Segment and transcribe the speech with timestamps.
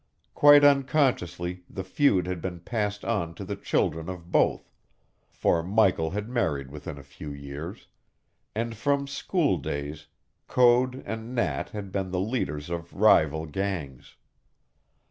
[0.33, 4.73] Quite unconsciously the feud had been passed on to the children of both
[5.29, 7.85] (for Michael had married within a few years),
[8.55, 10.07] and from school days
[10.47, 14.15] Code and Nat had been the leaders of rival gangs.